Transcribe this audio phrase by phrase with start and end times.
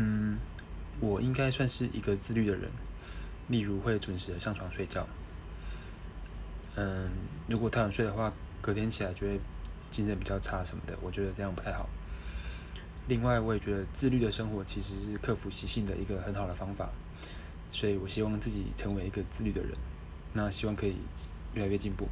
[0.00, 0.38] 嗯
[1.00, 2.70] 我应该算是一个自律的人
[3.48, 5.06] 例如会准时的上床睡觉。
[6.76, 7.10] 嗯
[7.48, 9.40] 如果太晚睡的话隔天起来就会
[9.90, 11.88] 精神比较差什么的我觉得这样不太好。
[13.08, 16.90] 另外我也觉得自律的生活其实是克服习性的一个很好的方法
[17.70, 19.72] 所以我希望自己成为一个自律的人。
[20.32, 20.96] 那希望可以
[21.54, 22.06] 越来越进步。